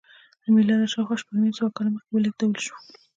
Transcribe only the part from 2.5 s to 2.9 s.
شوه